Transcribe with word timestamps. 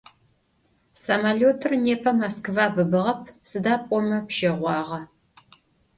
Samolötır 1.03 1.71
nêpe 1.83 2.11
Moskva 2.21 2.65
bıbığep, 2.75 3.21
sıda 3.49 3.75
p'ome 3.87 4.19
pşeğuağe. 4.27 4.99